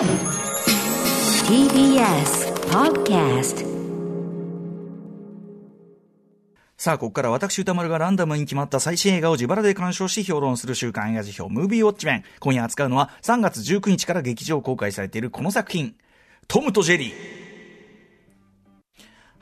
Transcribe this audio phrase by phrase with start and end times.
[0.00, 0.08] TBS
[2.70, 3.66] Podcast
[6.78, 12.24] さあ、ここから私宇多丸がランダムに決まった最新映画を自腹で鑑賞し評論する週刊映画時評、ムービーウォッチメン。
[12.38, 15.94] 今夜扱うのは3月19日から劇場公開されているこの作品、
[16.48, 17.39] トムとジェリー。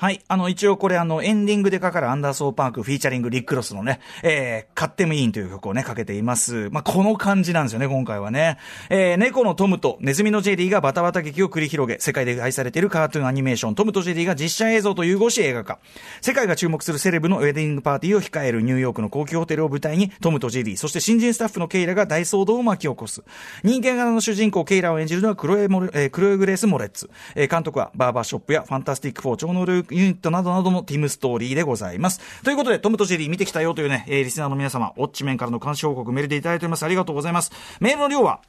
[0.01, 0.21] はい。
[0.29, 6.71] あの、一応これあの、エンディングでかかるアンダーソン・パーク featuring リック・ロスのね、えー、 Cut Em In という曲をね、かけています。
[6.71, 8.59] まあ、この感じなんですよね、今回はね。
[8.91, 15.81] えー、猫のトムとネズミのジェリーがバタバタ劇を繰り広げ、世界で愛されているカートゥーンアニメーション、トムとジェリーが実写映像と融合し映画化。
[16.21, 23.25] 世界が注目するセレブのウェディングパーティーを控えるニューヨークの高級ホテルを舞台に、トムとジェリー、そして新人スタッフのケイラが大騒動を巻き起こす。
[23.65, 27.11] 人間型の主人公ケイラを演じるのはクロエモレ、えー、クロエグレース・モレッツ。
[27.35, 32.43] えー、監督はバーバーショップやファンタスティック・フォー超能力ユニットなどなどのティムストーリーでございます。
[32.43, 36.85] ということで、トムとジェリー見てきたよというね、えー、リスナーの皆様、ウォッチメンからの監視報告メールでいただいております。
[36.85, 37.53] ありがとうございます。
[37.81, 38.41] メールの量は、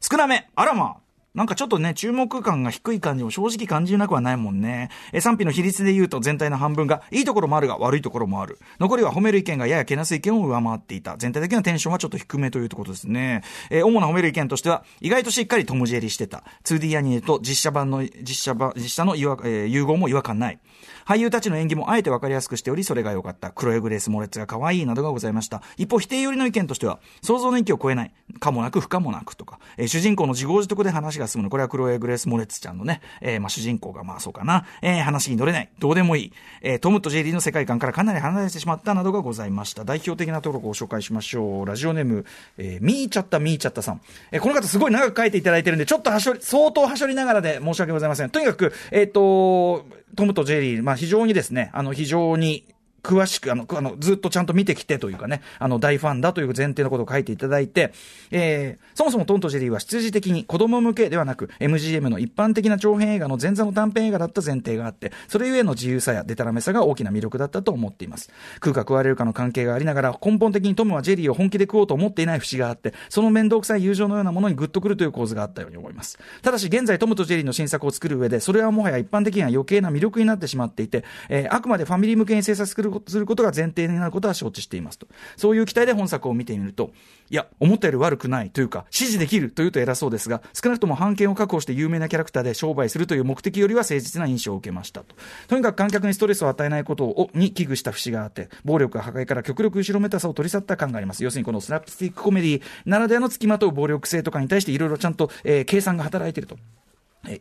[0.00, 0.48] 少なめ。
[0.54, 1.07] あらまあ。
[1.34, 4.90] なんかちょっとね、注目感が低い感じも正直感じなくはないもんね。
[5.12, 8.58] え、賛否の比率で言うと全体の半分が、いいところもあるが悪いところもある。
[8.80, 11.16] 残りは褒める意見がややけなす意見を上回っていた。
[11.18, 13.42] 全体的なテンションはちょっと低めというところですね。
[13.70, 16.44] え主な褒める意見としては、意外としっかりトムジェリしてた。
[16.64, 20.58] 2D アニメと実写版の、実写版、実写の、えー、融合も違和感ない。
[21.06, 23.50] 俳優たちの演技もあえて分かりやすくしており、それが良かった。
[23.50, 25.62] クロエグレース・モレッツが可愛いなどがございました。
[25.76, 28.12] 一方、否定寄りの意見としては、想像の域を超えない。
[28.40, 31.50] かもなく不可もなくとか、えー、主人公の自業自得で話が進むの。
[31.50, 34.66] これはクロエグレース・モレッツちゃんのね、えー、まあ主人公がまあそうかな。
[34.82, 35.70] えー、話に乗れない。
[35.78, 36.32] どうでもいい。
[36.62, 39.84] えー、トムとジェリーの世界観からかなり離れてしまったなどがございました。
[39.84, 41.66] 代表的なところをご紹介しましょう。
[41.66, 42.24] ラジオネーム、
[42.56, 44.00] えー、ミーチャッタミーチャッタさん。
[44.32, 48.30] えー、この方すごい長く書いていただいてるんで、ちょっとはしょり、相当はしょりながらで申し訳ございません。
[48.30, 52.64] とにかく、えっ、ー、と、トムとジェリー、まあ非常にですね、あの非常に
[53.08, 57.94] 詳しく、あの、あの、ずっとちゃんと見てきてというかね、あの、大ファンだという前提のことを書いていただいて、
[58.30, 68.30] えー、そもそもトントジェリーは出自的に子供向けではなく、MGM の一般的な長編映画の前座の短編映画だった前提があって、それゆえの自由さやデタラメさが大きな魅力だったと思っています。
[68.56, 76.18] 食うか食われるかの関係がありながら、根本的にトムはジェリーを本気で食おうと思っていない節があって、その面倒くさい友情のようなものにグッとくるという構図があったように思います。
[76.42, 85.06] ただし、現在トムとジェリーの新作を作る上で、それはもはや一般的には余計な魅力になってしまっていて、えー、あくまでファミリー向けに制作するすることが前提になることは承知していますと。
[85.36, 86.90] そういう期待で本作を見てみると、
[87.30, 95.14] いや、思ったより悪くないというか、支持できるというと偉そうですが、少なくとも版権を確保して有名なキャラクターで商売するという目的よりは誠実な印象を受けましたと。
[95.48, 101.24] とにかく観客にストレスを与えないことをに危惧した節があって、暴力破壊から極力後ろめたさを取り去った感があります。
[101.24, 106.56] 要するにこのスラップスティックコメディならではの付きまとう暴力性とかに対していろいろちゃんと、えー、計算が働いていると。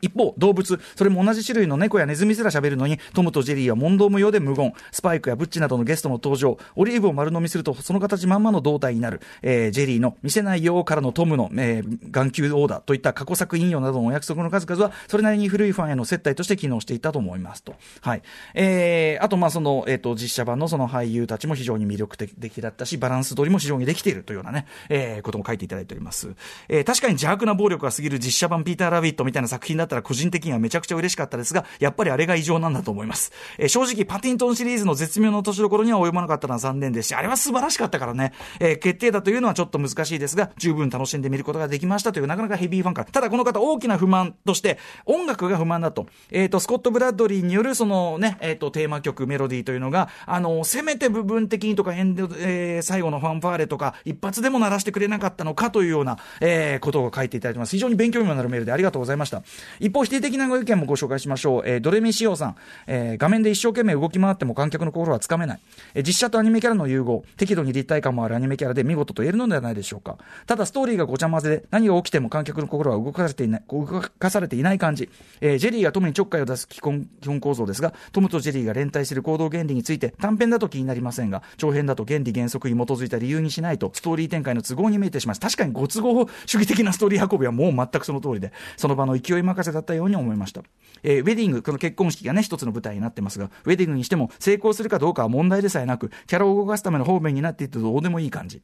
[0.02, 17.76] 一方、動物、それも同じ種類の猫やネズミすら喋るのに、トムとジェリーは問答無用で無言、スパイクやブッチなどのゲストの登場、オリーブを丸飲みするとその形まんまの胴体になる、えー、ジェリーの見せないようからのトムの、えー、眼球オーダーといった過去作引用などのお約束の数々は、それなりに古いファンへの接待として機能していたと思いますと。
[18.02, 18.22] はい。
[18.54, 26.36] えー、あと、まあ、その、えっ、ー、と、実写版のその俳優たちも非常に魅力的だったし、バランス取りも非常にできているというようなね、えー、ことも書いていただいております。
[26.70, 33.32] えー、確かに邪悪な暴力が過ぎる実写版ピーター・ラビットみたいな作品だったら個人的にはめちゃくちゃ嬉しかったですが、やっぱりあれが異常なんだと思います。
[33.58, 43.12] えー、正直、パティントンシリーズの絶妙な年どころには及ばなかったのは残念ですし、あれは素晴らしかったからね、えー、決定だというのはちょっと難しいですが、十分楽しんでみることができましたという、なかなかヘビーファンから。
[43.12, 46.08] ただこの方、大きな不満として、音楽が不満だと。
[46.32, 57.72] えっ、ー、と、スコット・ブラッドリーによるそのね、えっ、ー、と、テーマ曲、メロディーというのが、あの、せめて部分的にとか、エンド、えー、最後のファンファーレとか、一発でも鳴らしてくれなかったのかというような、えー、ことを書いていただいてます。
[57.72, 59.44] 非常に勉強にもなるメールでありがとうございました。
[59.80, 61.64] 一方、否定的なご意見もご紹介しましょう。
[61.66, 62.56] えー、ドレミシオさん、
[62.88, 65.60] えー、画面で一生懸命動き回っても観客の心はつかめない。
[65.96, 70.18] えー、実写とアニメキャラの融合、適度に立体感もあるアニメキャラで見事と言えるのではないでしょうか。
[70.46, 75.10] ただ、ストーリーがごちゃ混ぜで、何が起きても観客の心は動かされていない、動かされていない感じ。
[75.42, 85.40] えー、ジェリーがトムにちょっかいを出す基本基本構造ですが、トムとジェリーが連帯する行動原理について短編だと気になりませんが、長編だと原理原則に基づいた理由にしないと、ストーリー展開の都合に見えてしまいます。
[85.42, 90.62] 確かにご都合主義的なストーリー運びはもう全くその通りで、その場の勢い任せだったように思いました。
[91.04, 98.62] えー、ウェディング、この結婚式がね、一つの舞台になってますが、ウェディングにしても成功するかどうかは問題でさえなく、キャラを動かすための方面になっていってどうでもいい感じ。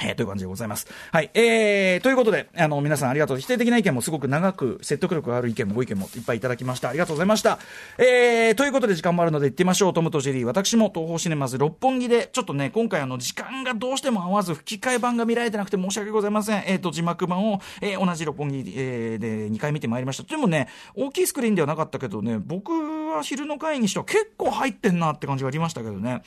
[0.00, 0.88] えー、という感じでございます。
[1.12, 1.30] はい。
[1.34, 3.38] えー、ということで、あの、皆さんありがとう。
[3.38, 6.88] 否定的な意見もすごく長く説得力がある意見もご意見もいっぱいいただきました。
[6.88, 7.60] ありがとうございました。
[7.98, 9.92] えー、ということで時間もあるので行ってみましょう。
[9.92, 10.44] トムとジェリー。
[10.44, 16.64] 私も東方シネマズ六本木で、ちょっとね、今回あの、時間がどうしても合わず、吹き替え版が見られてなくて申し訳ございません。
[16.66, 20.24] えっ、ー、と、字幕版を、えー、同じ六本木、えー、で2回見てまいりました。
[20.24, 26.22] でもね、大きいスクリーンではなかったけどね、僕は昼の会にしては結構入ってんなって感じがありましたけどね。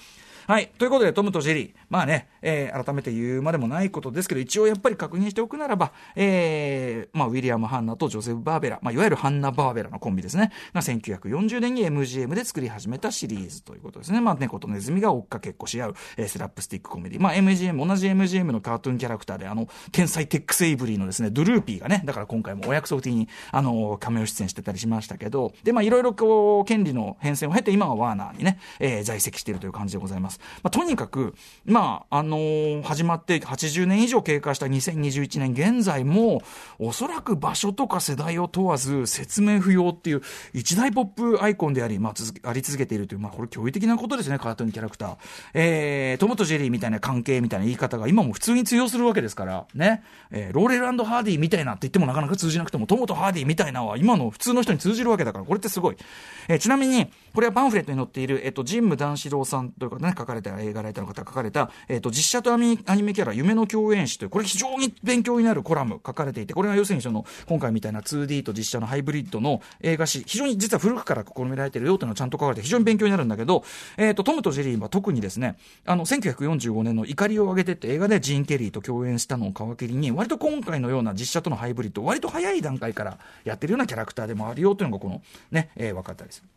[0.48, 0.72] はい。
[0.78, 1.74] ということで、トムとジェリー。
[1.90, 10.54] まあね、えー、改めて言うまでもないことですけど、一応やっぱり確認しておくならば、えー、まあ、ウィリアム・ハンナとジョゼフ・バーベラ、まあ、いわゆるハンナ・バーベラのコンビですね。
[10.74, 14.22] が1940年に MGM で作り始めたシリーズということですね。
[14.22, 17.22] まあ、猫とネズミが追っかけっこし合う、えー、スラップスティックコメディ。
[17.22, 30.37] まあ、MGM、同じ MGM のカートゥーンキャラクターで、あの、天才テックスエイブリーのですね、ドゥルーピーがね、だから今回もお約束的に、あの、カメオ出演してたりしましたけど、で、まあ、いろいろこう、権利の変遷を経て、今はワーナーにね、えー、在籍しているという感じでございます。
[30.64, 31.36] まあ、とにかく、
[31.66, 36.42] まあ、あのー、始まって80年以上経過した2021年現在も、
[36.80, 40.22] おそらく場所とか世代を問わず、説明不要っていう、
[40.54, 45.18] 一大ポップアイコンであり、まあ、続あり続けているという、まあ、これ驚異的なことですね、カートゥーンキャラクター。
[45.54, 55.98] えー、トムとジェリーみたいな関係みたいな言い方が今も普通に通用するわけですから、ね、えー、ローレルハーディみたいなって言ってもなかなか通じなくても、トムとハーディみたいなは今の普通の人に通じるわけだから、これってすごい。
[56.48, 73.64] えー、ちなみに、これはパンフレットに載っている、えっ、と、ジンム・ダンシローさんというかね、書かれた映画ライターの方が書かれた、えっ、と、実写とアニメキャラ、夢の共演誌という、これ非常に勉強になるコラム書かれていて、これは要するにその、今回みたいな 2D と実写のハイブリッドの映画史、非常に実は古くから試みられているよというのをちゃんと書かれて非常に勉強になるんだけど、
[73.98, 85.22] えっ、と、トムとジェリーは特にですね、あの、1945年の怒りを上げてって映画でジーン・ケリーと共演したのを皮切りに、割と今回のような実写とのハイブリッド、割と早い段階からやってるようなキャラクターでもあるよというのがこの
[85.52, 86.48] ね、えー、分かったりする。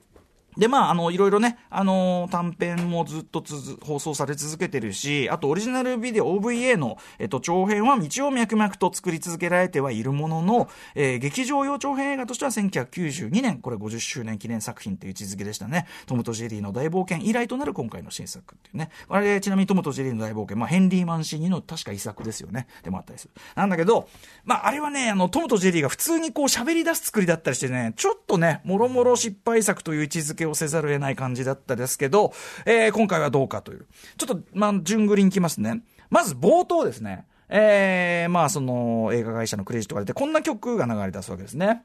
[0.57, 15.87] で、まあ、あの、いろいろね、あのー、短編もずっとつ放送され続けてるし、あとオリジナルビデオ OVA の、えっと、長編は道を脈々と作り続けられてはいるものの、えー、劇場用長編映画としては1992年、これ50周年記念作品という位置づけでしたね。
[16.07, 18.91] トムとジェリーの大冒険以来となる今回の新作っていうね。
[19.09, 22.67] あれ、ちなみにトムとジェリーの大冒険、まあ、ヘンリー・マンシーニの確か遺作ですよね。
[22.83, 23.31] でもあったりする。
[23.55, 24.09] なんだけど、
[24.45, 32.33] まあ、あれはね、あの、トムとジェリーが普通にこう喋り出す作りだったりしてね、ちょっとね、もろもろ失敗作という位置づけをせざるを得ない感じだったですけど、
[32.67, 33.87] えー、今回はどうかという。
[34.17, 35.83] ちょっと、まあ、順繰りにきますね。
[36.11, 37.27] まず冒頭ですね。
[37.49, 41.83] えー、まあ、その、映画会社のクレジットが出て、こんな曲が流れ出すわけですね。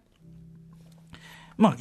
[1.58, 1.78] まあ、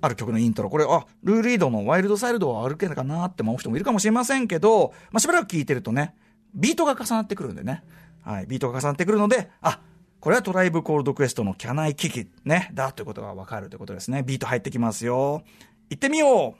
[0.00, 0.70] ある曲のイントロ。
[0.70, 6.14] これ、あ、ルーリードのワイルドサイルドは歩けないかなって思う人もいるかもしれませんけど、まあ、しばらく聴いてるとね、
[6.54, 7.82] ビートが重なってくるんでね。
[8.22, 9.80] はい、ビートが重なってくるので、あ、
[10.20, 14.22] これはトライブコールドクエストの Can I Kick It、ね、だということがわかるということですね。
[14.22, 15.44] ビート入ってきますよ。
[15.90, 16.56] 行ってみよ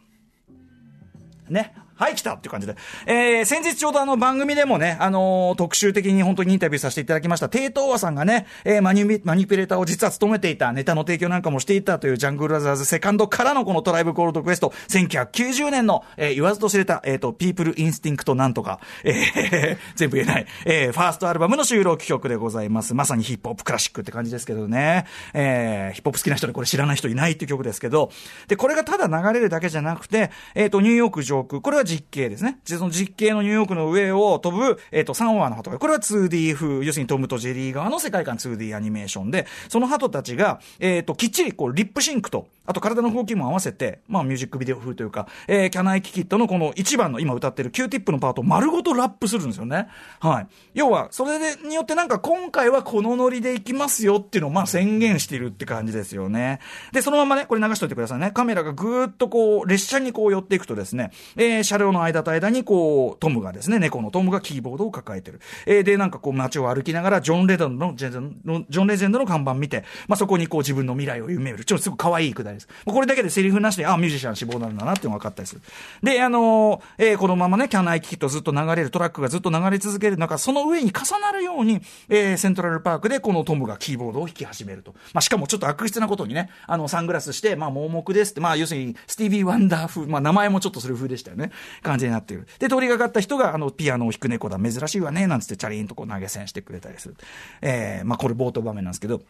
[1.48, 1.74] うね。
[1.98, 2.76] はい、来たっていう感じで。
[3.06, 22.92] えー、先日ちょうどあの番組でもね、あのー、特集的に本当にインタビューさせていただきました、テイ・トウワさんがね、えー、マニュマニピュレーターを実は務めていた、ネタの提供なんかもしていたというジャングルブラザーズセカンドからのこのトライブコールドクエスト、1990年の、えー、言わずと知れた、えっ、ー、と、 People Instinct なんとか、えー、 全部言えない、えー、ファーストアルバムの収録曲でございます。
[22.92, 28.10] まさにヒップホップクラシックって感じですけどね、えー、ヒップホップ好きな人でこれ知らない人いないっていう曲ですけど、
[28.48, 32.58] で、これがただ流れるだけじゃなくて、えっ、ー、と、ニューヨーク上空、これは実景ですね。
[32.64, 49.88] その実景のニューヨークの上を飛ぶ、えっ、ー、と、3羽の鳩が、これは 2D 風、要するにトムとジェリー側の世界観 2D アニメーションで、その鳩たちが、えっ、ー、と、きっちりこう、リップシンクと、あと体の動きも合わせて、まあミュージックビデオ風というか、えー、 Can I Kick It のこの一番の今歌ってる Q ティップのパートを丸ごとラップするんですよね。
[50.20, 50.48] はい。
[50.74, 56.60] 要は、それで、によってなんか今回はこのノリでいきますよっていうのをまあ宣言してるって感じですよね。
[56.92, 58.32] で、そのままね、これ流しといてくださいね。
[58.32, 65.40] カメラがぐーっとこう、列車にこう寄っていくとですね、えー、車両の間と間にこう、トムがですね、猫のトムがキーボードを抱えてる。
[65.66, 71.64] えー、で、なんかこう街を歩きながら、ジョン・レドンの、ジョン・レジェンドの看板見て、まあ、そこにこう自分の未来を夢見る。
[71.64, 72.68] ちょっとすごく可愛いくだりです。
[72.84, 75.60] これだけでセリフなしで、あ、ミュージシャン志望なんだなっていうのが分かったりする。
[76.02, 84.94] で、あのー、えー、このままね、キャナイキットずっと流れる、トラックがずっと流れ続ける中、その上に重なるように、えー、セントラルパークでこのトムがキーボードを弾き始めると。
[85.12, 91.50] まあ、しかもちょっと悪質なことにね、あの、サングラスして、まあ、盲目ですって、まあ、要するに、スティービー・ワンダー風、まあ、名前もちょっとする風でしたよね。
[91.82, 92.46] 感じになっている。
[92.58, 97.16] で、通りがかった人が、あの、ピアノを弾く猫だ、珍しいわね、なんつってチャリンとこう投げ銭してくれたりする。
[97.62, 99.22] えー、まあ、これ冒頭場面なんですけど、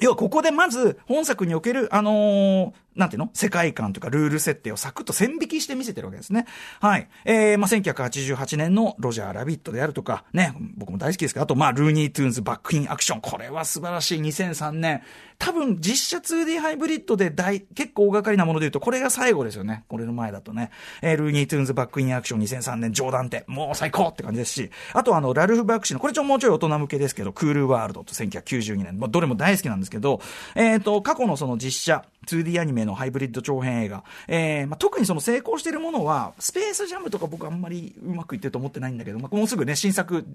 [0.00, 3.30] 要はここでまず本作における、あのー、なんていうの？
[3.34, 6.46] 世界観とかルール設定をサクッと線引きして見せてるわけですね。
[6.80, 7.08] はい。
[7.24, 13.20] えー、まあ、1988年のロジャー・ラビットであるとか、ね、僕も大好きですけど、あと、まあ、ルーニー・トゥーンズ・バック・イン・アクション。
[13.20, 15.02] これは素晴らしい2003年。
[15.40, 19.84] 多分、実写 2D ハイブリッドで大、結構大掛かりなもので言うと、これが最後ですよね。
[19.88, 20.70] これの前だとね。
[21.00, 30.20] えー、ルーニー・トゥーンズ・バック・イン・アクション2003年、冗談って、もう最高って感じですし、あとあの、ラルフ・バクシーの、これちょもうちょい大人向けですけど、クール・ワールドと1992年、まあ、どれも大好きなんですけど、
[30.54, 34.04] えっ、ー、と、過去のその実写、2D アニメのハイブリッド長編映画。
[34.28, 40.26] えー、まあ、特にその成功してるものは、スペースジャムとか僕あんまりうまくいってると思ってないんだけど、まあ、もうすぐね、新作、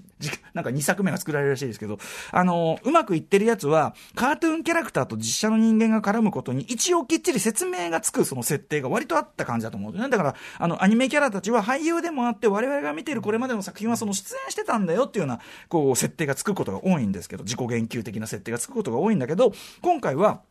[0.54, 2.00] なんか2作目が作られるらしいですけど、
[2.32, 10.10] あの、うまくいってるやつは、カートゥーンキャラクターと実写の人間が絡むことに、一応きっちり説明がつくその設定が割とあった感じだと思うんですね。
[10.10, 15.39] だから、あの、アニメキャラたちは俳優でもあって、我々が見てるこれまでの作品はその出演してたんだよっていうような、
[15.70, 20.42] こう、設定がつくことが多いんですけど、自己言及的な設定がつくことが多いんだけど、今回は、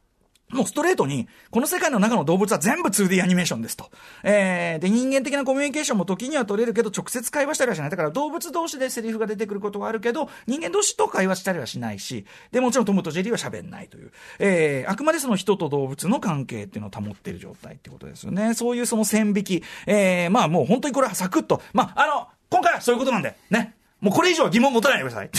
[0.55, 3.91] もうストレートに、この世界の中の動物は全部 2D アニメーションですと。
[4.23, 7.91] えー、で、人間的なコミュニケーションも時には取れるけど、直接会話したりはしない。
[7.91, 14.13] だから動物同士でセリフが出てくることはあるけど、人間同士と会話したりはしないし、で、もちろんトムとジェリーは喋んないという。
[14.39, 18.55] えー、あくまでその人と動物の関係っていうのを保っている状態ってことですよね。
[18.55, 19.63] そういうその線引き。
[19.87, 21.61] えー、まあもう本当にこれはサクッと。
[21.73, 23.75] まあ、あの、今回はそういうことなんで、ね。
[24.05, 25.31] もうこれ以上は疑問持たないでください。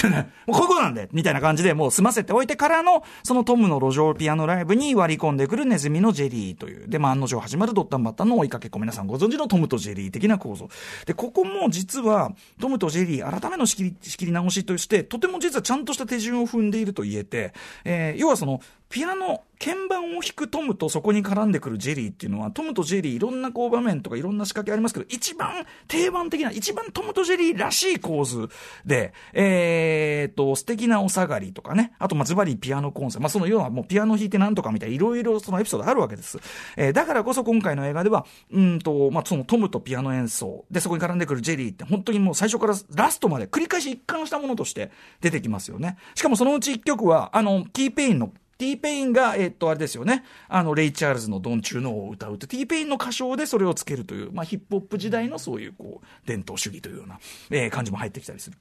[0.47, 6.89] もうこういうことなんで、みたいな感じでもう済ませておいてからの、そのトムの路上ピアノライブに割り込んでくるネズミのジェリーという。
[6.89, 10.67] で、まあ案の定始まるドッタンバッタンの追いかけっこ、皆さんご存知のトムとジェリー的な構造。
[11.05, 17.53] で、ここも実は、トムとジェリー改めの仕切り、仕切り直しとして、とても実はちゃんとした手順を踏んでいると言えて、
[17.83, 28.47] えー、要はその、ピアノ、鍵盤を弾くトムとそこに絡んでくるジェリーっていうのは、トムとジェリーいろんなこう場面とかいろんな仕掛けありますけど、一番定番的な、一番トムとジェリーらしい構図
[28.85, 36.37] で、えー、っと、素敵なお下がりとかね、あとまズバリピアノコンサート、まあその要はもうピアノ弾いてなんとかみたいないろいろそのエピソードあるわけです。
[36.77, 45.97] えー、だからこそ今回の映画では、うんと、まあそのトムとピアノ演奏、でそこに絡んでくるジェリーって本当にもう最初からラストまで繰り返し一貫したものとして出てきますよね。
[46.13, 50.23] しかもそのうち一曲は、あの、キーペインの T ペインが、えっと、あれですよね。
[50.47, 57.19] あの、レイ・チャールズの Don't You Know を歌うと、T ペインの歌唱でそれをつけるという、まあ、ヒップホップ時代のそういう、こう、伝統主義というような、
[57.51, 58.57] えー、感じも入ってきたりする。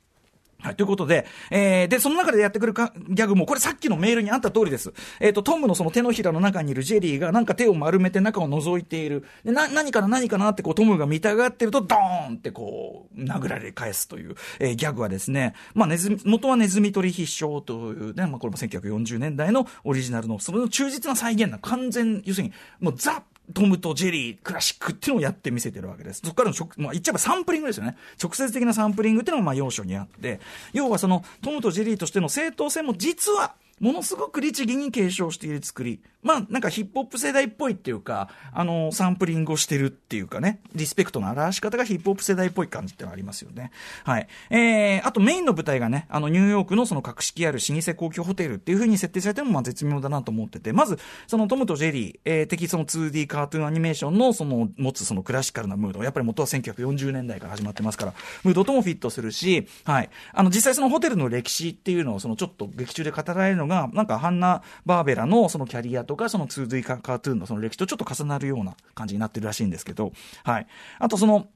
[0.64, 4.94] はい、ということで、えー、で、その中でやってくるかギャグも、これさっきのメールにあった通りです。
[5.20, 9.26] えっ、ー、と、トムのその手のひらの中にいるジェリーが、なんか手を丸めて中を覗いている。
[9.44, 23.22] で、な、何かな何かなってこう、トムが見たがってると、ドーンってこう、殴られ返すという、えー、ギャグはですね、まあ、ネズミ、元はネズミ取引証というね、まあ、これも1940年代のオリジナルの、その忠実な再現な、完全、要するに、もうザ・
[23.54, 26.20] トムとジェリー、クラシックっていうのをやって見せてるわけです。
[26.24, 27.96] そこからの、まあ、言っちゃえばサンプリングですよね。
[28.22, 30.40] 直接的なサンプリングっていうのが、まあ、要所にあって、
[30.72, 36.00] 要はその、トムとジェリーとしての正当性も実は、ものすごく律儀に継承している作り。
[36.22, 43.72] まあ、なんかヒップホップ世代っぽいっていうか、あの、サンプリングをしてるっていうかね、リスペクトの表し方がヒップホップ世代っぽい感じってのありますよね。
[44.04, 44.28] はい。
[44.48, 58.14] えー、あとメインの舞台がね、あの、ニューヨークのその格式ある老舗高級ホテルっていう風に設定されても、まあ、絶妙だなと思ってて、まず、そのトムとジェリー、えー、的その 2D カートゥーンアニメーションのその、持つそのクラシカルなムード、やっぱり元は1940年代から始まってますから、
[58.44, 60.08] ムードともフィットするし、はい。
[60.32, 70.12] あの、実際そのホテルの歴史っていうのを、そのちょっと劇中で語られるのが、なんかハンナ・バーベラのそのキャリアとか、その 2D カートゥーンのその歴史とちょっと重なるような感じになってるらしいんですけど、
[70.44, 70.66] はい。
[70.98, 71.48] あとその、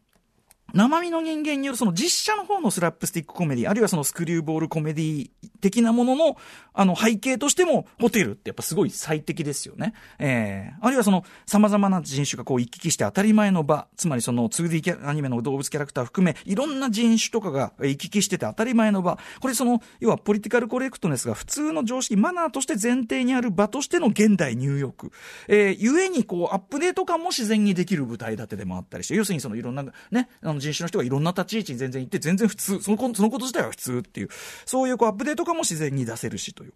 [0.75, 5.31] 生身の人間によるその実写の方のスラップスティックコメディ、あるいはそのスクリューボールコメディ
[5.63, 6.37] 的なものの、
[6.75, 9.95] あの背景としても、ホテルってやっぱすごい最適ですよね。
[10.19, 19.19] えー、あるいはその様々な人種がこう行き来して当たり前の場、つまりその 2D キャアニメの動物キャラクター含め、いろんな人種とかが行き来してて当たり前の場。
[19.41, 25.13] これその、要はポリティカルコレクトネスが普通の常識、マナーとして前提にある場としての現代ニューヨーク。
[25.49, 34.29] えー、ゆえにこう、アップデート感も自然にできる舞台立てでもあったりして、要するにそのいろんなね、あの人種の人がいろんな立ち位置に全然行って、全然普通、そのそのこと自体は普通っていう、
[34.67, 36.73] そういうこうアップデート感も自然に出せるしという。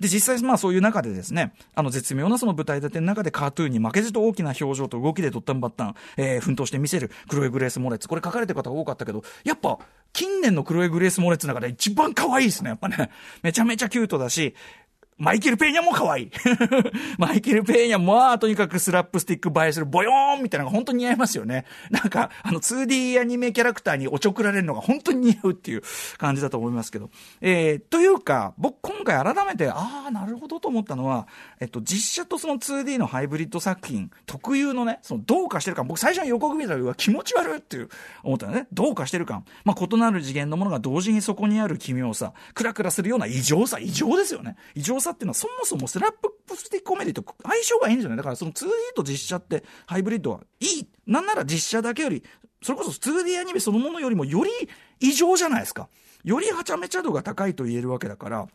[0.00, 8.08] で、実際まあそういう中でですね、あの絶妙なその舞台立ての中でカートゥーンに負けじと大きな表情と動きでドッタンバッタン、えー、奮闘して見せるクロエ・グレース・モレッツ。
[8.08, 9.78] これ書かれてる方が多かったけど、やっぱ
[10.12, 13.10] 近年のクロエ・グレース・モレッツの中で一番可愛いですね、やっぱね。
[13.42, 14.54] めちゃめちゃキュートだし、
[15.18, 16.30] マイケル・ペーニャも可愛い。
[17.16, 21.64] マイケル・ペーニャも、とにかくスラップスティック映えするボヨーンみたいなのが本当に似合いますよね。
[21.90, 25.82] なんか、あの、2D アニメキャラクターにおちょくられるのが本当に似合うっていう
[26.18, 27.08] 感じだと思いますけど。
[27.40, 31.26] えー、というか、僕今回改めて、ああ、なるほどと思ったのは、
[31.60, 37.88] えっと、実写とその 2D のハイブリッド作品、特有のね、その、どうかしてる感、僕最初に予告見た時は気持ち悪いっていう、
[38.22, 38.66] 思ったのね。
[38.70, 39.46] どうかしてる感。
[39.64, 44.56] まあ、異なる次元のものが同時にそこにある奇妙さ、クラクラするような異常さ、異常ですよね。
[44.74, 50.88] 異常さっていうのはそもそもスラップスティックコメディと相性がいいんじゃないだからその 2D と実写ってハイブリッドはいい。
[51.06, 52.22] なんなら実写だけより、
[52.62, 54.50] それこそ 2D アニメそのものよりもより
[55.00, 55.88] 異常じゃないですか。
[56.24, 58.48] よりはちゃめちゃ度が高いと言えるわけだから、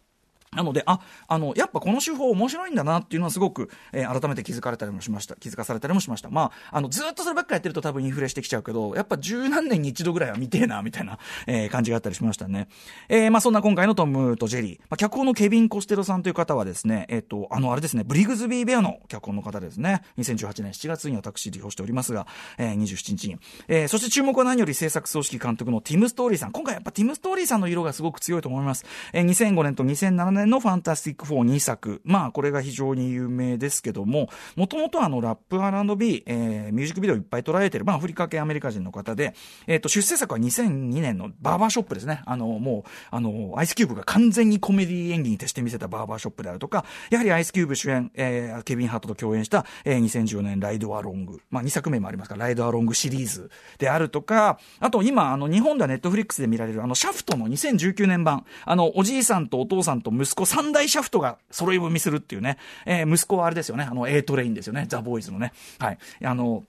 [0.54, 5.38] なので、あ、あの、やっぱこの手法面白いんだなっていうのはすごく、えー、改めて気づかれたりもしました。
[5.38, 6.30] 気づかされたりもしました。
[6.30, 12.68] まあ、あの、ずっとそればっかやってると多分インフレしてきちゃうけど、やっぱ十何年に一度ぐらいは見てえな、みたいな、えー、感じがあったりしましたね。
[13.08, 14.80] えー、まあそんな今回のトムとジェリー。
[14.90, 20.02] まあ、脚本のケビン・コステロさんという方はですね、えっ、と、あの、あれですね、ブリグズビー・ベアの脚本の方ですね。
[20.18, 22.28] 2018年7月に私利用しておりますが、
[22.58, 23.38] えー、27日に。
[23.70, 26.52] えー、そして注目は何より製作総指揮監督のティム・ストーリーさん。
[26.52, 28.86] 今回やっぱティム・ストーリーさんの色がすごく強いと思います。
[29.14, 32.02] えー、2005年と2007年のファンタスティック4 2作。
[32.04, 39.34] まあ、これが非常に有名ですけども、もともとあの、ラップ R&B、えー、ミュージックビデオいっぱい撮られてる、まあ、アフリカ系アメリカ人の方で、
[39.68, 42.22] えっ、ー、と、出世作は2002年のバーバーショップですね。
[42.26, 51.40] あの、もう、あの、アイスキューブが完全にコメディ演技に徹して見せたバーバーショップであるとか、やはりアイスキューブ主演、えー、ケビン・ハートと共演した、えー、2014年ライド・アロング。
[51.50, 65.52] まあ、2作目もありますから、ライド・アロングシリーズであるとか、あと今、あの、日本ではネットフリックスで見られる、あの、シャフトの2019年版、あの、おじいさんとお父さんと息子三大シャフトが揃い踏みするっていうね、えー、息子はあれですよね、あの、A トレインですよね、ザ・ボーイズのね。
[65.78, 65.98] はい。
[66.24, 66.64] あの、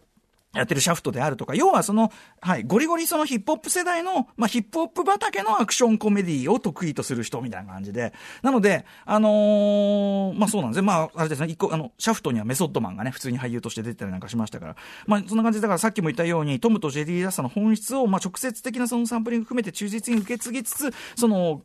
[0.54, 10.87] やってるシャフトであるとか、要はその、はい、ゴリゴリそのヒップホップ世代の、まあ、ヒップホップ畑のアクションコメディを得意とする人みたいな感じで、なので、あのー、まあ、そうなんですね。
[10.87, 14.76] まあ、あれですね、一個、あの、シャフトにはメソッドマンがね、普通に俳優として出てたりなんかしましたから、
[15.07, 21.62] まあ、そんな感じだからさっきも言ったように、トムとジェリーらしさの本質を、まあ、直接的なそのサンプリング含めて忠実に受け継ぎつつ、その、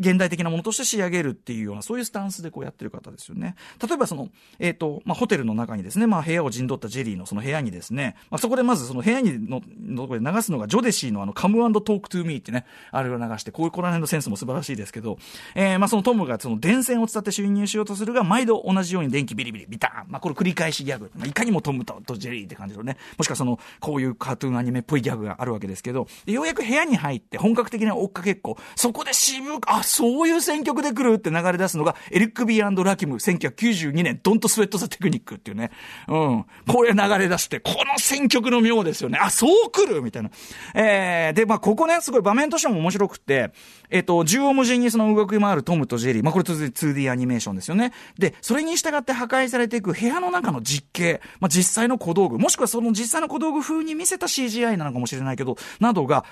[0.00, 3.54] 現代的なものとして仕上げるっていうような、そういうスタンスでこうやってる方ですよね。
[3.86, 15.18] 例えばその、えっ、ー、と、まあ、ホテルの中にですね、まあ、部屋を陣取ったジェリーのその部屋にですね、まあ、そこでまずその部屋にの、のとこで流すのがジョデシーのあの、 Come Talk to Me ってね、あれを流して、こういうこの辺のセンスも素晴らしいですけど、
[15.54, 20.10] えー、まあ、そのトムがその電線を伝って侵入しようとするが、毎度同じように電気ビリビリ、ビターン。
[20.10, 21.10] まあ、これ繰り返しギャグ。
[21.16, 35.70] まあ、いかにもトムととジェリーって感じのね、もしくはその、こういうカートゥーンアニメっぽいギャグがあるわけですけど、ようやく部屋に入って本格的な追っかけっこ、そこで渋く、あ、そういう選曲で来るって流れ出すのが、エリック・ビーラキム、1992年、ドント・スウェット・ザ・テクニックっていうね。
[36.08, 36.46] うん。
[36.66, 39.18] これ流れ出して、この選曲の妙ですよね。
[39.20, 40.30] あ、そう来るみたいな。
[40.74, 43.52] えー、で、まあ、ここね、すごい場面としても面白くて、
[43.90, 46.22] えっ、ー、と、縦横無尽にその動き回るトムとジェリー。
[46.22, 47.92] まあ、これ続いて 2D アニメーションですよね。
[48.18, 56.24] で、それに従って破壊されていく部屋の中の実景、まあ、実際の小道具、もしくはその実際の小道具風に見せた CGI なのかもしれないけど、などが、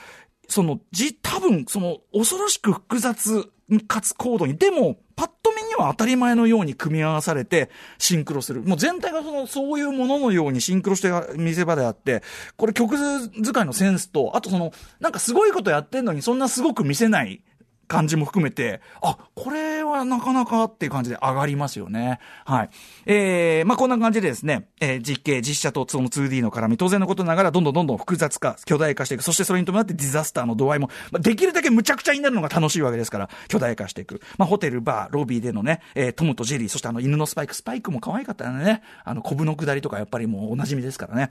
[0.48, 3.50] その、じ、多分、その、恐ろしく複雑
[3.86, 8.62] かつ高度に、でも、パッと見には当たり前のように組み合わされて、シンクロする。
[8.62, 12.22] もう全体がその、そういうもののようにシンクロして見せ場であって、
[12.56, 17.42] これ曲使いのセンスと、あとその、なんかすごいことやってんのに、そんなすごく見せない
[17.88, 22.20] 感じも含めて、あ、これはなかなかっていう感じで上がりますよね。
[22.44, 22.70] はい。
[23.06, 29.24] えー、まあ、こんな感じでですね、えー、実景、実写とその 2D の絡み、当然のことながらどんどんどんどん複雑化、巨大化していく。
[29.24, 34.20] そしてそれに伴ってディザスターの度合いも、まあ、できるだけ無茶苦茶になるのが楽しいわけですから、巨大化していく。
[34.36, 38.82] まあ、ホテル、バー、ロビーでのね、えー、トムとジェリー、そしてあの犬のスパイク、スパイクも可愛かったよね。
[39.04, 41.30] あの、コブの下りとかやっぱりもうお馴染みですからね。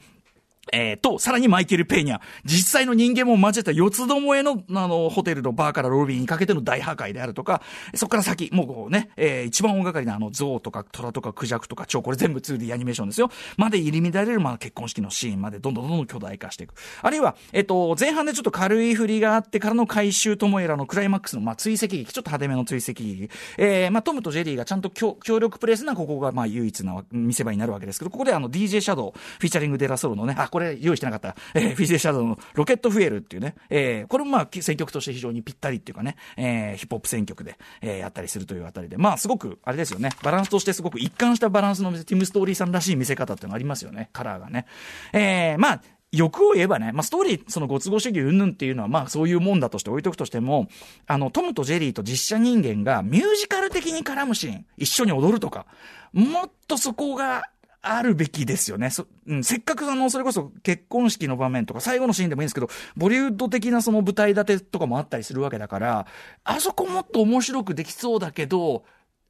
[0.73, 2.19] えー、と、さらにマイケル・ペーニャ。
[2.43, 7.61] 実際の人間も交えた四つどもえの、あの、ホテルのバーからロビーにかけての大破壊であるとか、
[7.95, 13.29] そこから先、もうこうね、えー、一番大掛かりなあの、象とか虎とかクジャクとか蝶、これ全部 2D アニメーションですよ。
[13.57, 16.73] まで入り乱れる、まあ、結婚式のシーンまでどんどんどんどん巨大化していく。
[17.01, 23.29] あるいは、えっ、ー、と、前半でちょっと軽い振りがあってからの回収トモエラのクライマックスの、まあ、追跡劇、ちょっと派手めの追跡劇。
[23.57, 31.35] えー、まあ、トムとジェリーがちゃんと協力プレイスな、ここが、まあ、唯一な見せ場になるわけですけど、ここであの、DJ シャドウ、フィーチャリングデラソロのね、あ、これ用意してなかった。
[31.53, 44.65] えー、フィジェシャドウのロケットフュエルっていうね、えー、これもまあ選曲として非常にぴったりっていうかね、えー、ヒップホップ選曲で、えー、やったりするというあたりで、まあすごく、あれですよね、バランスとしてすごく一貫したバランスのティム・ストーリーさんらしい見せ方っていうのがありますよね、カラーがね。
[45.13, 50.69] えー、まあ、欲を言えばね、まあ、ストーリー、そのご都合主義云々っていうのは、まあ、そういうもんだとして置いとくとしても、
[51.05, 55.67] あの、トムとジェリーと実写人間がミュージカル的に絡むシーン、一緒に踊るとか、
[56.13, 57.43] もっとそこが
[57.95, 58.89] あるべきですよね。
[59.27, 66.07] うん、せっかくあの、それこそ結婚式の場面とか最後のシーンでもいいんですけど、ボリウッド的なその舞台立てとかもあったりするわけだから、
[66.43, 68.83] あそこもっと面白くできそうだけど、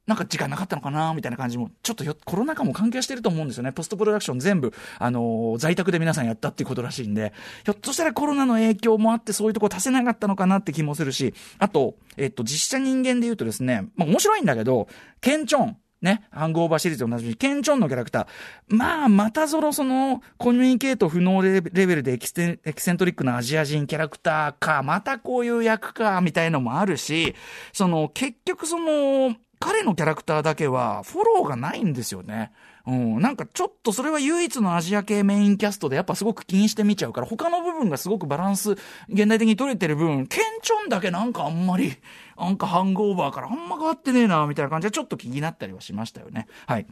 [0.08, 3.72] なんか時間なかったのかなみたいな感じも、ちょっとよコロナ禍も関係してると思うんですよね。
[3.72, 14.88] ポストプロダクション全部、あのー、在宅で皆さんやったっていうことらしいんで、ひょっとしたらコロナの影響もあってそういうとこ足せなかったのかなって気もするし、あと、えっと、実写人間で言うとですね、まあ面白いんだけど、
[15.20, 18.26] ケンチョン、ね、ハングオーバーシリーズと同じケンチョンのキャラクター。
[18.68, 22.52] まあ、またぞろその、コミュニケート不能レベルでエキセ
[22.92, 27.34] ントリックなアジア人キャラクターか、またこういう役か、みたいのもあるし、
[27.72, 32.52] その、結局その、彼のキャラクターだけはフォローがないんですよね。
[32.86, 38.72] うん、なんかちょっとそれは唯一のアジア系メインキャストでやっぱすごく気にして見ちゃうから、他の部分がすごくバランス、
[39.08, 41.92] 現代的に取れてる分、ケンチョンだけなんかあんまり、
[42.38, 46.46] なんかハングオーバーからあんま変わってねえな、みたいな感じでちょっと気になったりはしましたよね。
[46.66, 46.86] はい。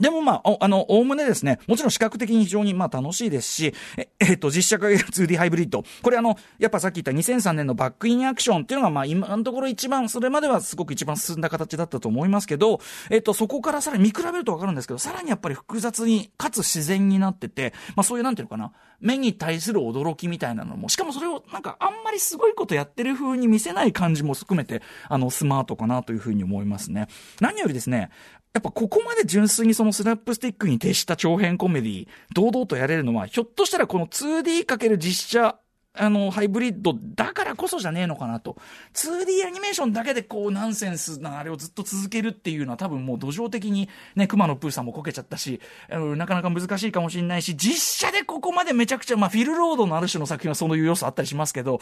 [0.00, 5.84] でもまあ、あの、おおむねですね、もちろん視覚的に非常にまあ楽しいですし、え、 えっと、実写化 2D ハイブリッド。
[6.02, 27.08] これあの、やっぱさっき言った2003年のバックインアクションっていうのがまあ今のところ一番、それまではすごく一番進んだ形だったと思いますけど、えっと、そこからさらに見比べるとわかるんですけど、さらにやっぱり複雑に、かつ自然になってて、まあそういうなんていうのかな、目に対する驚きみたいなのも、しかもそれをなんかあんまりすごいことやってる風に見せない感じも含めて、あの、スマートかなという風に思いますね。
[27.40, 28.10] 何よりですね、
[28.54, 35.56] やっぱここまで純粋にそのスナップスティックに徹した長編コメディ、堂々とやれるのは、ひょっとしたらこの 2D× 実写
[35.94, 38.56] あの、ハイブリッドだからこそじゃねえのかなと。
[38.94, 51.80] 2D アニメーションだけでこうナンセンスなあれをずっと続けるっていうのは多分もう土壌的にね、熊野プーさんもこけちゃったし、なかなか難しいかもしれないし、実写でここまでめちゃくちゃ、まあフィルロードのある種の作品はそういう要素あったりしますけど、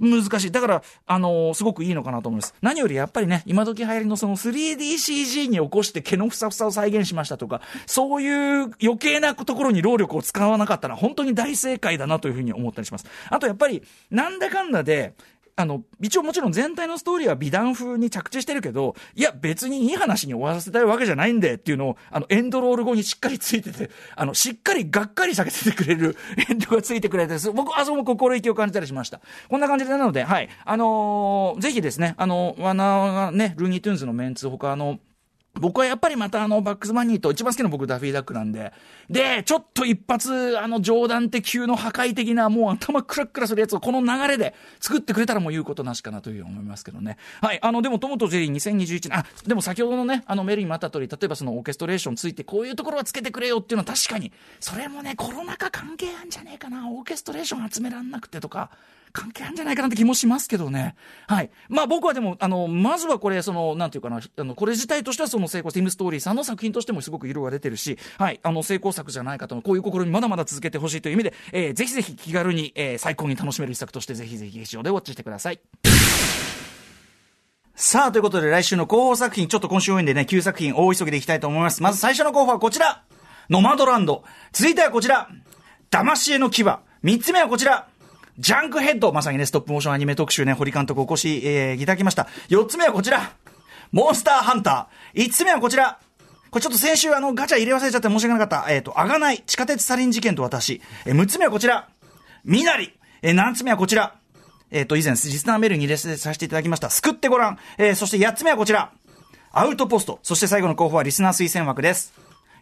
[0.00, 0.50] 難しい。
[0.50, 2.54] だから、あの、すごくいいのかなと思います。
[2.62, 13.06] 何よりやっぱりね、今時流行りのその 3DCG に起こして毛のふさふさを再現しましたとか、そういう余計なところに労力を使わなかったら本当に大正解だなというふうに思ったりします。
[13.30, 15.14] あとやっぱり、なんだかんだで、
[15.54, 26.16] あの、一応もちろん全体のストーリーは美談風に着地してるけど、いや別にいい話に終わらせたいわけじゃないんでっていうのを、あの、エンドロール後にしっかりついてて、あの、しっかりがっかりさせててくれる
[26.48, 29.20] エンドがついてくれて、僕、あそこも心意気を感じたりしました。
[29.48, 30.48] こんな感じでなので、はい。
[30.64, 34.98] あのー、ぜひですね、あの、ワーナーがね、ルーニートゥーンズのメンツ、他の、
[35.60, 38.72] 僕はやっぱりまたあの、バックスバニーと一番好きな僕ダフィーダックなんで、
[39.10, 47.18] で、ちょっと一発、あの、ジョー・ダンテ級の破壊的な、もう頭クラクラするやつをこの流れで作ってくれたらもう言うことなしかなというふうに思いますけどね。
[47.42, 58.70] はい、あの、でも、トモとジェリー2021年、あ、でも先ほどのね、あの、メールにもあった通り、例えばそのオーケストレーションついて、こういうところはつけてくれよっていうのは確かに、それもね、コロナ禍関係あるんじゃねえかな、オーケストレーション集めらんなくてとか、
[59.12, 60.94] 関係あるんじゃないかなって気もしますけどね。
[61.26, 61.50] はい。
[61.68, 68.40] まあ僕はでも、あの、まずはこれ、その、なんていうかな、あの、これ自体としてはその成功、ティムストーリーさんの作品としてもすごく色が出てるし、はい。
[68.42, 75.60] あの、成功作じゃないかとの、こういう試みまだまだ続けてほしいという意味で、えー、ぜひぜひ気軽に、えー、最高に楽しめる一作として、ぜひぜひ劇場でウォッチしてください。
[77.74, 81.82] さあ、ということで来週の候補作品、ちょっと今週多いんでね、9作品大急ぎでいきたいと思います。
[81.82, 83.02] まず最初の候補はこちら
[83.50, 84.24] ノマドランド。
[84.52, 85.28] 続いてはこちら
[85.90, 86.64] 騙し絵の牙。
[87.02, 87.88] 三つ目はこちら
[88.38, 92.28] ジャンクヘッド、まさにね、ストップモーションアニメ特集ね、堀監督お越し、えー、いただきました。
[92.48, 93.32] 四つ目はこちら。
[93.90, 95.22] モンスターハンター。
[95.24, 96.00] 五つ目はこちら。
[96.50, 98.72] これちょっと先週あの、ガチャ入れ忘れちゃって申し訳なかった。
[98.72, 100.80] えっ、ー、と、あがない、地下鉄サリン事件と私。
[101.04, 101.88] えー、6つ目はこちら。
[102.44, 102.94] みなり。
[103.20, 104.14] えー、7つ目はこちら。
[104.70, 106.88] えっ、ー、と、以前、リスナーメールに入れさせていただきました。
[106.88, 107.58] 救ってごらん。
[107.76, 108.92] えー、そして8つ目はこちら。
[109.50, 110.18] アウトポスト。
[110.22, 112.14] そして最後の候補はリスナー推薦枠です。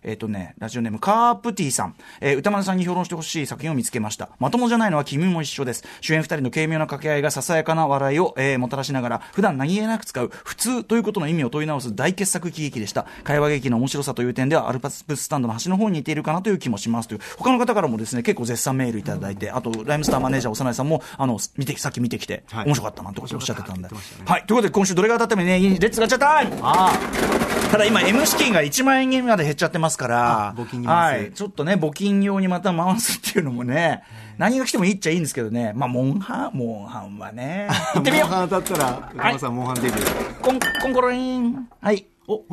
[0.03, 4.31] えっ、ー、とね、ラジオネームカープティさん、えー、歌丸さんに評論してほしい作品を見つけました。
[4.39, 5.85] まともじゃないのは君も一緒です。
[6.01, 13.07] 主演二人の軽妙な掛け合いがささやかな笑いを、えー、もたらしながら、普段何気なく使う普通ということの意味を問い直す大傑作喜劇でした。
[13.25, 23.89] 会話劇の面白さという点では、アルパススタンドの端の方に似ているかなという気もしますという、他の方からもですね、結構絶賛メールいただいて、あと、ライムスターマネージャー、幼いさんも、あの、見て、さっき見てきて、はい、面白かったなとおっしゃってたんで。
[23.89, 30.55] はい、はい、ということで、今週どれが当たってもね、 Let's ガチャタイムあただ今、M 資金が1万円まで減っちゃってますから。
[30.87, 31.33] はい。
[31.33, 34.03] ちょっとね、募金用にまた回すっていうのもね、
[34.39, 35.73] 何が来てもいいっちゃいいんですけどね。
[35.77, 37.69] まあ、モンハン、モンハンはね。
[37.95, 38.29] 行ってみよう。
[38.29, 40.41] モンハン当たったら、山さん、モンハンデビュー。
[40.41, 41.69] コン、コンコロリン。
[41.81, 42.07] はい。
[42.27, 42.45] お、う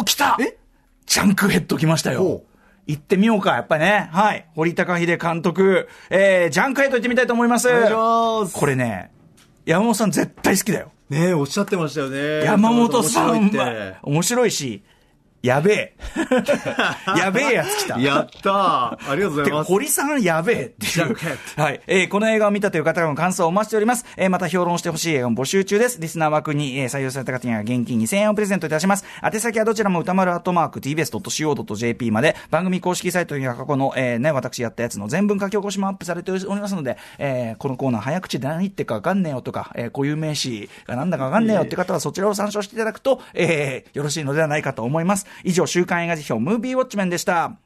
[0.00, 0.56] お、来たえ？
[1.06, 2.42] ジャンクヘッド来ましたよ。
[2.88, 4.08] 行ってみようか、やっぱりね。
[4.12, 4.46] はい。
[4.56, 7.68] 堀貴秀監督、えー、ジャンクヘッド行ってみたいと思います。
[7.68, 8.52] お願いします。
[8.52, 9.12] これね、
[9.64, 10.90] 山本さん絶対好きだよ。
[11.08, 12.44] ねおっしゃってましたよね。
[12.44, 14.82] 山本さんは面白いし、
[15.46, 15.96] やべえ。
[17.16, 18.00] やべえやつ来た。
[18.00, 19.68] やったありがとうございます。
[19.68, 21.16] 堀さんやべえっていう。
[21.56, 21.80] はい。
[21.86, 24.04] えー、この映画を見たという方からの感想をお待ちしております。
[24.16, 26.00] えー、また評論してほしい映画も募集中です。
[26.00, 29.04] リスナー枠に、えー、採用された方には現金2000円をプレゼントいたします。
[29.22, 45.26] 宛先はどちらも歌丸アットマーク tbs.co.jp まで、番組公式サイトには過去の、えー、ね、私やったやつの全文書き起こしもアップされておりますので、えー、このコーナー早口で何言ってかわかんねえよとか、えー、固有名詞がなんだかわかんねえよって方はそちらを参照していただくと、えー、よろしいのではないかと思います。
[45.44, 47.56] 以上、週刊映画辞表ムービーウォッチメンでした。